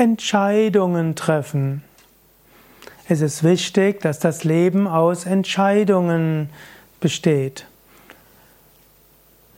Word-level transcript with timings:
Entscheidungen 0.00 1.14
treffen. 1.14 1.82
Es 3.06 3.20
ist 3.20 3.44
wichtig, 3.44 4.00
dass 4.00 4.18
das 4.18 4.44
Leben 4.44 4.88
aus 4.88 5.26
Entscheidungen 5.26 6.48
besteht. 7.00 7.66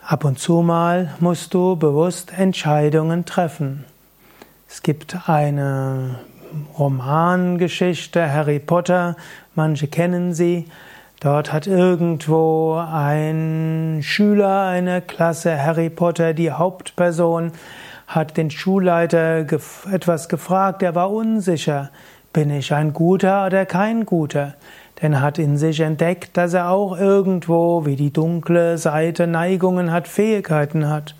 Ab 0.00 0.24
und 0.24 0.38
zu 0.38 0.62
mal 0.62 1.12
musst 1.18 1.54
du 1.54 1.74
bewusst 1.74 2.32
Entscheidungen 2.38 3.24
treffen. 3.24 3.84
Es 4.68 4.84
gibt 4.84 5.28
eine 5.28 6.20
Romangeschichte, 6.78 8.32
Harry 8.32 8.60
Potter, 8.60 9.16
manche 9.56 9.88
kennen 9.88 10.34
sie. 10.34 10.70
Dort 11.18 11.52
hat 11.52 11.66
irgendwo 11.66 12.76
ein 12.76 14.02
Schüler 14.04 14.68
einer 14.68 15.00
Klasse 15.00 15.60
Harry 15.60 15.90
Potter, 15.90 16.32
die 16.32 16.52
Hauptperson, 16.52 17.50
hat 18.08 18.38
den 18.38 18.50
Schulleiter 18.50 19.46
etwas 19.92 20.28
gefragt, 20.30 20.82
er 20.82 20.94
war 20.94 21.10
unsicher. 21.10 21.90
Bin 22.32 22.50
ich 22.50 22.72
ein 22.72 22.94
guter 22.94 23.46
oder 23.46 23.66
kein 23.66 24.06
guter? 24.06 24.54
Denn 25.00 25.20
hat 25.20 25.38
in 25.38 25.58
sich 25.58 25.80
entdeckt, 25.80 26.36
dass 26.36 26.54
er 26.54 26.70
auch 26.70 26.98
irgendwo, 26.98 27.84
wie 27.86 27.96
die 27.96 28.12
dunkle 28.12 28.78
Seite, 28.78 29.26
Neigungen 29.26 29.92
hat, 29.92 30.08
Fähigkeiten 30.08 30.88
hat. 30.88 31.14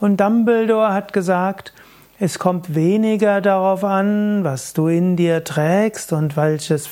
Und 0.00 0.20
Dumbledore 0.20 0.92
hat 0.92 1.12
gesagt, 1.12 1.72
es 2.18 2.38
kommt 2.38 2.74
weniger 2.74 3.42
darauf 3.42 3.84
an, 3.84 4.42
was 4.42 4.72
du 4.72 4.88
in 4.88 5.16
dir 5.16 5.44
trägst 5.44 6.14
und 6.14 6.36
welches, 6.36 6.88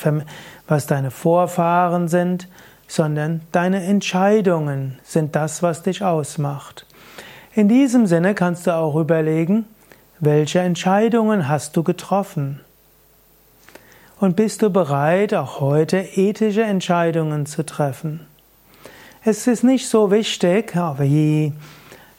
was 0.69 0.87
deine 0.87 1.11
Vorfahren 1.11 2.09
sind, 2.09 2.48
sondern 2.87 3.41
deine 3.53 3.83
Entscheidungen 3.84 4.98
sind 5.03 5.34
das, 5.34 5.62
was 5.62 5.83
dich 5.83 6.03
ausmacht. 6.03 6.87
In 7.57 7.69
diesem 7.69 8.07
Sinne 8.07 8.35
kannst 8.35 8.67
du 8.67 8.75
auch 8.75 8.97
überlegen, 8.97 9.65
welche 10.19 10.59
Entscheidungen 10.59 11.49
hast 11.49 11.77
du 11.77 11.85
getroffen? 11.85 12.59
Und 14.19 14.34
bist 14.34 14.62
du 14.62 14.70
bereit, 14.70 15.34
auch 15.34 15.61
heute 15.61 15.98
ethische 15.98 16.65
Entscheidungen 16.65 17.47
zu 17.47 17.65
treffen? 17.65 18.27
Es 19.25 19.47
ist 19.47 19.62
nicht 19.62 19.89
so 19.89 20.11
wichtig, 20.11 20.75
wie 20.98 21.53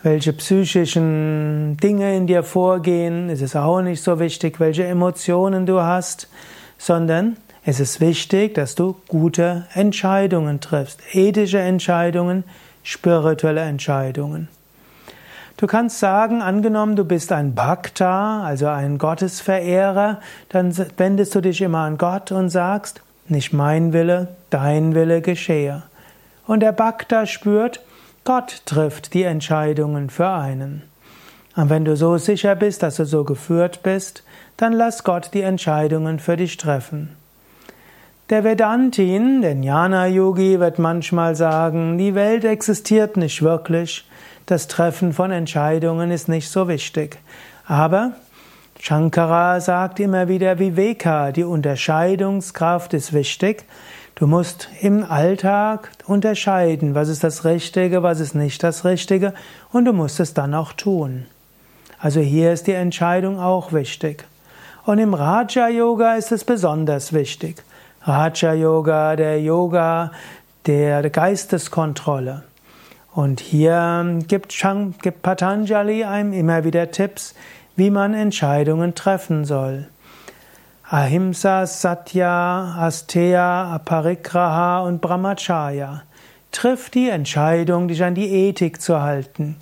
welche 0.04 0.32
psychischen 0.32 1.76
Dinge 1.84 2.16
in 2.16 2.28
dir 2.28 2.44
vorgehen, 2.44 3.30
es 3.30 3.42
ist 3.42 3.58
auch 3.58 3.82
nicht 3.82 4.02
so 4.02 4.20
wichtig, 4.20 4.62
welche 4.62 4.86
Emotionen 4.86 5.66
du 5.66 5.82
hast, 5.82 6.30
sondern 6.78 7.36
es 7.66 7.82
ist 7.82 8.00
wichtig, 8.00 8.54
dass 8.54 8.76
du 8.76 8.96
gute 9.10 9.66
Entscheidungen 9.74 10.62
triffst, 10.62 11.02
ethische 11.12 11.60
Entscheidungen, 11.60 12.46
spirituelle 12.84 13.62
Entscheidungen. 13.62 14.48
Du 15.58 15.68
kannst 15.68 16.00
sagen, 16.00 16.42
angenommen, 16.42 16.98
du 16.98 17.06
bist 17.06 17.32
ein 17.32 17.56
Bhakta, 17.56 18.44
also 18.44 18.68
ein 18.68 18.98
Gottesverehrer, 18.98 20.20
dann 20.50 20.76
wendest 20.98 21.34
du 21.34 21.40
dich 21.40 21.62
immer 21.62 21.80
an 21.80 21.98
Gott 21.98 22.34
und 22.34 22.50
sagst, 22.50 23.02
nicht 23.30 23.54
mein 23.54 23.94
Wille, 23.94 24.28
dein 24.50 24.96
Wille 24.96 25.22
geschehe. 25.22 25.84
Und 26.46 26.60
der 26.60 26.74
Bhakta 26.74 27.26
spürt, 27.26 27.80
Gott 28.26 28.64
trifft 28.66 29.14
die 29.14 29.24
Entscheidungen 29.24 30.10
für 30.10 30.30
einen. 30.30 30.84
Und 31.56 31.70
wenn 31.70 31.86
du 31.86 31.96
so 31.96 32.18
sicher 32.18 32.56
bist, 32.56 32.84
dass 32.84 32.98
du 32.98 33.06
so 33.06 33.24
geführt 33.24 33.82
bist, 33.82 34.24
dann 34.58 34.74
lass 34.74 35.06
Gott 35.06 35.30
die 35.34 35.42
Entscheidungen 35.42 36.20
für 36.20 36.36
dich 36.36 36.58
treffen. 36.58 37.16
Der 38.30 38.44
Vedantin, 38.44 39.42
der 39.42 39.54
Jnana-Yogi, 39.54 40.60
wird 40.60 40.80
manchmal 40.80 41.36
sagen, 41.36 41.98
die 41.98 42.14
Welt 42.14 42.44
existiert 42.44 43.16
nicht 43.16 43.42
wirklich, 43.42 44.06
das 44.46 44.68
Treffen 44.68 45.14
von 45.14 45.32
Entscheidungen 45.32 46.12
ist 46.12 46.30
nicht 46.30 46.50
so 46.50 46.68
wichtig. 46.68 47.18
Aber 47.66 48.12
Shankara 48.80 49.60
sagt 49.60 50.00
immer 50.00 50.28
wieder 50.28 50.60
Viveka, 50.60 51.32
die 51.32 51.44
Unterscheidungskraft 51.44 52.94
ist 52.94 53.14
wichtig, 53.14 53.66
Du 54.18 54.28
musst 54.28 54.70
im 54.80 55.04
Alltag 55.04 55.92
unterscheiden, 56.08 56.96
was 56.96 57.10
ist 57.10 57.26
das 57.26 57.44
Richtige, 57.44 58.02
was 58.02 58.22
ist 58.22 58.34
nicht 58.34 58.64
das 58.64 58.86
Richtige, 58.86 59.34
und 59.74 59.84
du 59.84 59.92
musst 59.92 60.22
es 60.22 60.34
dann 60.34 60.54
auch 60.54 60.72
tun. 60.72 61.26
Also 62.00 62.22
hier 62.22 62.54
ist 62.54 62.68
die 62.68 62.72
Entscheidung 62.72 63.42
auch 63.42 63.74
wichtig. 63.74 64.24
Und 64.86 65.00
im 65.00 65.14
Raja 65.14 65.68
Yoga 65.68 66.16
ist 66.16 66.32
es 66.32 66.46
besonders 66.46 67.12
wichtig. 67.12 67.62
Raja 68.04 68.54
Yoga, 68.54 69.18
der 69.18 69.42
Yoga 69.42 70.12
der 70.66 71.10
Geisteskontrolle. 71.10 72.44
Und 73.16 73.40
hier 73.40 74.20
gibt, 74.28 74.54
gibt 75.02 75.22
Patanjali 75.22 76.04
einem 76.04 76.34
immer 76.34 76.66
wieder 76.66 76.92
Tipps, 76.92 77.34
wie 77.78 77.90
man 77.90 78.14
Entscheidungen 78.14 78.94
treffen 78.94 79.46
soll. 79.46 79.88
Ahimsa, 80.90 81.66
Satya, 81.66 82.76
Asteya, 82.78 83.74
Aparigraha 83.74 84.82
und 84.82 85.00
Brahmacharya. 85.00 86.04
Triff 86.52 86.90
die 86.90 87.08
Entscheidung, 87.08 87.88
dich 87.88 88.04
an 88.04 88.16
die 88.16 88.30
Ethik 88.30 88.82
zu 88.82 89.02
halten. 89.02 89.56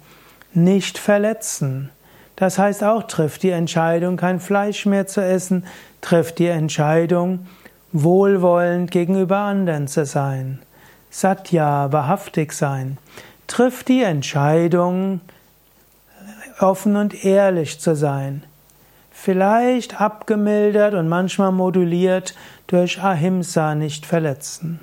Nicht 0.54 0.98
verletzen. 0.98 1.92
Das 2.36 2.58
heißt 2.58 2.84
auch, 2.84 3.04
triff 3.04 3.38
die 3.38 3.52
Entscheidung, 3.52 4.18
kein 4.18 4.40
Fleisch 4.40 4.88
mehr 4.88 5.06
zu 5.06 5.24
essen. 5.24 5.64
Triff 6.02 6.34
die 6.34 6.48
Entscheidung, 6.48 7.46
wohlwollend 7.92 8.90
gegenüber 8.90 9.38
anderen 9.38 9.88
zu 9.88 10.08
sein. 10.08 10.60
Satya, 11.12 11.92
wahrhaftig 11.92 12.54
sein. 12.54 12.98
Triff 13.54 13.84
die 13.84 14.02
Entscheidung, 14.02 15.22
offen 16.60 16.96
und 16.96 17.24
ehrlich 17.24 17.80
zu 17.80 17.96
sein 17.96 18.42
vielleicht 19.24 20.02
abgemildert 20.02 20.96
und 20.96 21.08
manchmal 21.08 21.52
moduliert 21.52 22.34
durch 22.66 23.00
Ahimsa 23.02 23.76
nicht 23.76 24.08
verletzen. 24.08 24.80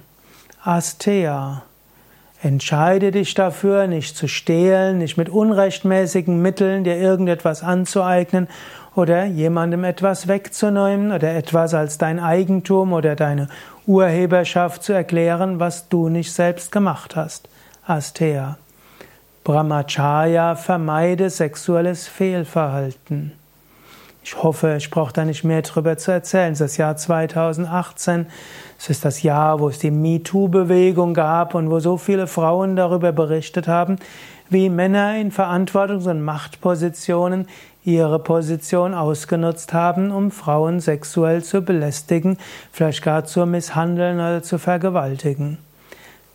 Asteya. 0.63 1.63
Entscheide 2.43 3.11
dich 3.11 3.35
dafür, 3.35 3.89
nicht 3.89 4.17
zu 4.17 4.29
stehlen, 4.29 4.99
nicht 4.99 5.19
mit 5.19 5.29
unrechtmäßigen 5.29 6.41
Mitteln 6.41 6.85
dir 6.85 6.97
irgendetwas 6.97 7.65
anzueignen 7.65 8.47
oder 8.95 9.25
jemandem 9.25 9.83
etwas 9.83 10.29
wegzunehmen 10.29 11.11
oder 11.11 11.35
etwas 11.35 11.75
als 11.75 11.99
dein 11.99 12.21
Eigentum 12.21 12.93
oder 12.93 13.17
deine 13.17 13.49
Urheberschaft 13.87 14.85
zu 14.85 14.93
erklären, 14.93 15.59
was 15.59 15.89
du 15.89 16.09
nicht 16.09 16.33
selbst 16.33 16.71
gemacht 16.71 17.17
hast. 17.17 17.49
Asteya. 17.91 18.57
Brahmacharya 19.43 20.55
vermeide 20.55 21.29
sexuelles 21.29 22.07
Fehlverhalten. 22.07 23.33
Ich 24.23 24.41
hoffe, 24.41 24.77
ich 24.77 24.91
brauche 24.91 25.13
da 25.13 25.25
nicht 25.25 25.43
mehr 25.43 25.63
drüber 25.63 25.99
zu 25.99 26.13
erzählen. 26.13 26.53
Es 26.53 26.61
ist 26.61 26.73
das 26.73 26.77
Jahr 26.77 26.97
2018. 26.97 28.27
Es 28.79 28.91
ist 28.91 29.05
das 29.05 29.23
Jahr, 29.23 29.59
wo 29.59 29.69
es 29.69 29.81
die 29.81 29.91
MeToo-Bewegung 29.91 31.15
gab 31.15 31.57
und 31.57 31.69
wo 31.69 31.81
so 31.81 31.97
viele 31.97 32.29
Frauen 32.29 32.77
darüber 32.77 33.11
berichtet 33.11 33.67
haben, 33.67 33.97
wie 34.49 34.69
Männer 34.69 35.17
in 35.17 35.33
Verantwortungs- 35.33 36.09
und 36.09 36.23
Machtpositionen 36.23 37.49
ihre 37.83 38.21
Position 38.21 38.95
ausgenutzt 38.95 39.73
haben, 39.73 40.13
um 40.13 40.31
Frauen 40.31 40.79
sexuell 40.79 41.43
zu 41.43 41.63
belästigen, 41.63 42.39
vielleicht 42.71 43.03
gar 43.03 43.25
zu 43.25 43.47
misshandeln 43.47 44.17
oder 44.17 44.45
zu 44.45 44.59
vergewaltigen. 44.59 45.59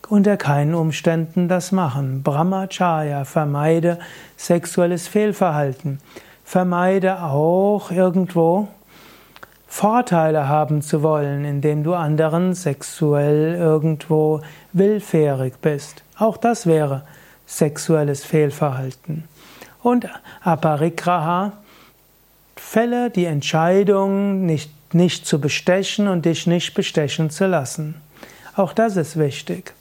Unter 0.07 0.38
keinen 0.38 0.75
Umständen 0.75 1.47
das 1.47 1.71
machen. 1.71 2.21
Brahmacharya 2.21 3.25
vermeide 3.25 3.97
sexuelles 4.38 5.07
Fehlverhalten. 5.07 5.99
Vermeide 6.43 7.23
auch 7.23 7.89
irgendwo 7.89 8.67
Vorteile 9.67 10.47
haben 10.47 10.81
zu 10.81 11.01
wollen, 11.01 11.44
indem 11.44 11.83
du 11.83 11.95
anderen 11.95 12.53
sexuell 12.53 13.55
irgendwo 13.55 14.41
willfährig 14.73 15.55
bist. 15.61 16.03
Auch 16.17 16.38
das 16.38 16.67
wäre 16.67 17.01
sexuelles 17.47 18.23
Fehlverhalten. 18.23 19.25
Und 19.81 20.07
Aparigraha, 20.41 21.53
fälle 22.56 23.09
die 23.09 23.25
Entscheidung, 23.25 24.45
nicht, 24.45 24.71
nicht 24.94 25.25
zu 25.25 25.41
bestechen 25.41 26.07
und 26.07 26.25
dich 26.25 26.47
nicht 26.47 26.74
bestechen 26.74 27.30
zu 27.30 27.45
lassen. 27.45 27.95
Auch 28.56 28.71
das 28.71 28.95
ist 28.95 29.18
wichtig. 29.18 29.74